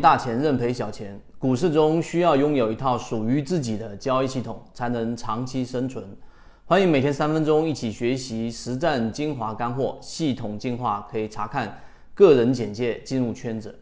[0.00, 6.04] 大钱认赔小钱，股市中需要拥有一套属于自己的交易系统，才能长期生存。
[6.64, 11.80] 欢迎每天三分钟一起学习实战精华干货，系统进化可以查看
[12.14, 13.78] 个人简介进入圈子。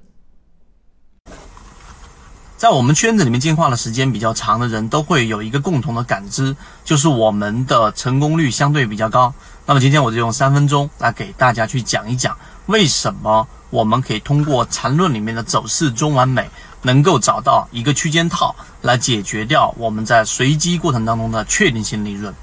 [2.57, 6.55] 在我们圈子里面进化的时间比较长的人，都会有一个共同的感知，
[6.85, 9.33] 就是我们的成功率相对比较高。
[9.65, 12.37] 那么今天我就用三分钟来给大家去讲一讲，
[12.71, 16.49] 为什么我们可以通过缠论里面的走势中完美，
[16.83, 22.35] 能够找到一个区间套来解决掉我们在随机过程当中的确定性利润。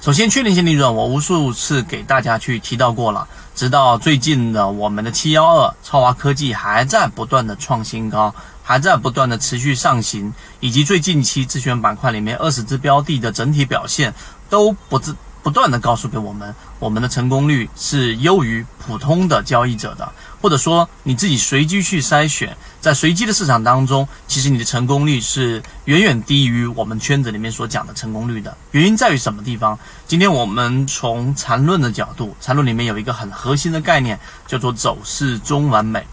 [0.00, 8.34] 首先，确定性利润我无数次给大家去提到过了，直到最近的我们的七幺二超华科技还在不断的创新高。
[8.64, 14.14] 还在不断的持续上行，以及最近期自选板块里面二十只标的的整体表现，
[14.48, 20.10] 都不自不断的告诉给我们，我们的成功率是优于普通的交易者的，
[20.40, 28.56] 或者说你自己随机去筛选，在随机的市场当中，其实你的成功率是远远低于我们圈子里面所讲的成功率的。
[28.70, 29.78] 原因在于什么地方？
[30.06, 36.06] 今天我们从缠论的角度，缠论里面有一个很核心的概念，叫做走势中完美。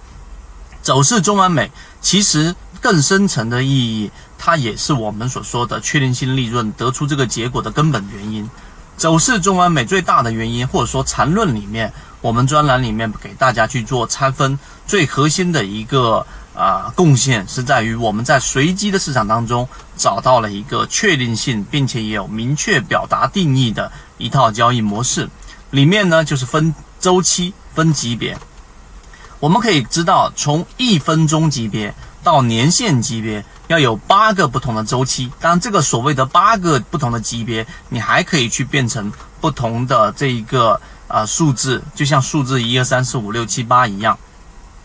[0.81, 1.69] 走势中完美，
[2.01, 8.49] 其实更深层的意义，它也是我们所说的确定性利润得出这个结果的根本原因。
[8.99, 25.29] 走势中完美最大的原因，或者说缠论里面，我们专栏里面给大家去做拆分，最核心的一个啊贡献是在于我们在随机的市场当中找到了一个确定性，并且也有明确表达定义的一套交易模式。
[25.71, 28.37] 里面呢就是分周期、分级别。
[29.39, 35.31] 我们可以知道，从一分钟级别到年限级别，要有八个不同的周期。
[35.39, 44.17] 当然，这个所谓的八个不同的级别，你还可以去变成不同的这一个啊数字，就像数字一二三四五六七八一样。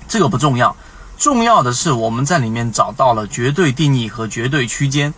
[0.06, 0.76] 这个不重要，
[1.16, 5.12] 重要的是我们在里面找到了绝对定义和绝对区间。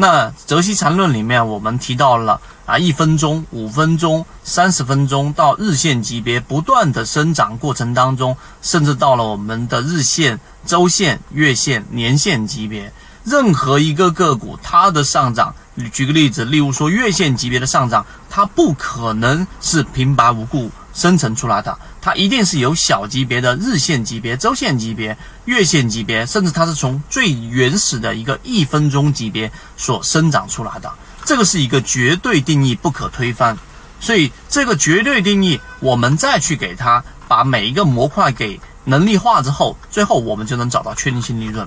[0.00, 12.90] 那泽西缠论里面，我们提到了啊，一分钟、五分钟、三十分钟到日线级别不断的生长过程当中，甚至到了我们的日线、周线、月线、年线级别，
[13.24, 15.54] 任何一个个股它的上涨，
[15.92, 21.78] 举个例子，例如说月线级别的上涨，它不可能是平白无故生成出来的。
[22.02, 25.16] 它一定是有小级别的日线级别、周线级别、
[25.46, 30.92] 月线级别，甚至它是从最原始的一个一分钟级别所生长出来的。
[31.24, 33.56] 这个是一个绝对定义，不可推翻。
[33.98, 41.66] 所以这个绝对定义，我们再去给它把每一个模块给能力化之后，最后我们就能找到确定性利润。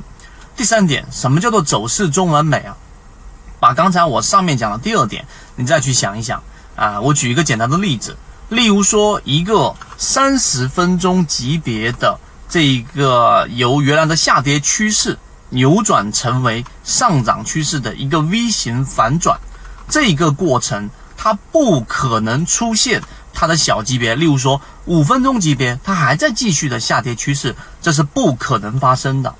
[0.56, 2.78] 第三点，什么叫做走势中完美啊？
[3.60, 6.44] 把刚才我上面讲的第二点，你再去想一想
[6.76, 7.00] 啊。
[7.00, 8.16] 我举一个简单的例子。
[8.50, 15.18] 例如说，一个三十分钟级别的这一个由原来的下跌趋势
[15.50, 19.40] 扭转成为上涨趋势的一个 V 型反转，
[19.90, 23.02] 这个过程它不可能出现
[23.34, 24.16] 它的小级别。
[24.16, 29.34] 例如说，五分钟级别它还在继续的下跌趋势，这是不可能发生的。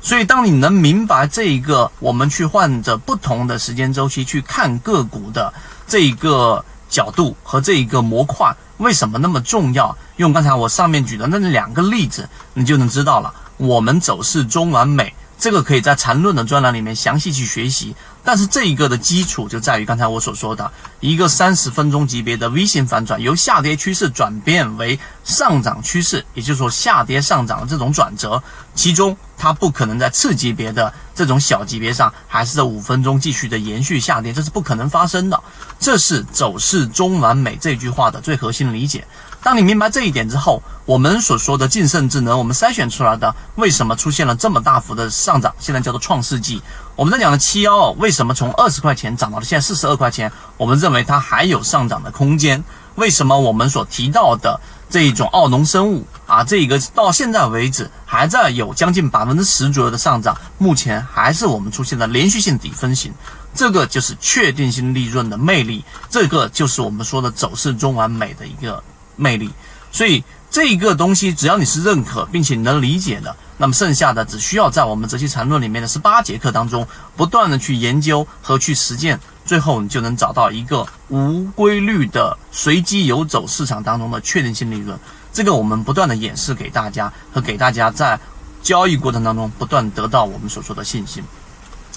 [0.00, 5.52] 所以，当你能明白这一个，我们去换着不同的时间周期去看个股的
[5.88, 6.64] 这一个。
[6.92, 9.96] 角度和这一个模块为什么那么重要？
[10.16, 13.32] 用刚才我上面举的那两个例子，你就能知道了。
[13.56, 17.96] 我们走势中完美，这个可以在缠论的专栏里面详细去学习。
[18.24, 20.70] 但是这一个的基础就在于刚才我所说的
[21.00, 28.42] 一个三十分钟级别的 V 型反转，由下跌趋势转变为上涨趋势，也就是说下跌上涨的这种转折，
[28.74, 35.40] 其中它不可能在次级别的这种小级别上，还是在五分钟继续的延续下跌，这是不可能发生的。
[35.78, 39.04] 这是走势中完美这句话的最核心的理解。
[39.42, 45.52] 当你明白这一点之后，我们所说的晋胜智能，我们筛选出来的为什么出现了这么大幅的上涨？
[45.58, 46.62] 现在叫做创世纪。
[46.94, 50.30] 我们在讲的七幺二为什么从二十块钱涨到了现在四十二块钱？
[50.56, 52.62] 我们认为它还有上涨的空间。
[52.94, 54.60] 为什么我们所提到的
[54.92, 60.36] 这一种奥农生物啊，这个到现在为止还在有将近百分之十左右的上涨？
[60.58, 63.12] 目前还是我们出现的连续性底分型。
[63.54, 68.84] 这个就是确定性利润的魅力，这个就是我们说的走势中完美的一个。
[69.14, 69.50] 魅力，
[69.92, 76.86] 所以这个东西只要你是认可并且你能理解的，那么剩下的只需要在我们这些缠论里面的十八节课当中
[77.16, 84.98] 不断的去研究和去实践，最后你就能找到一个无规律的随机游走市场当中的确定性利润。
[85.32, 88.18] 这个我们不断的演示给大家和给大家在
[88.62, 91.22] 交易过程当中不断得到我们所说的信心。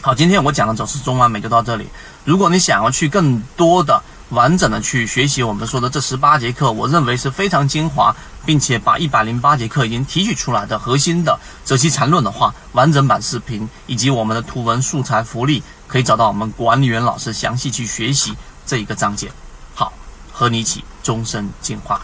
[0.01, 1.87] 好，今天我讲的走势中完美就到这里。
[2.23, 18.33] 如果你想要去更多的完整的去学习我们说的这十八节课，我认为是非常精华，并且把一百零八节课已经提取出来的核心的择期缠论的话，完整版视频以及我们的图文素材福利，可以找到我们管理员老师详细去学习
[18.65, 19.31] 这一个章节。
[19.75, 19.93] 好，
[20.31, 22.01] 和你一起终身进化。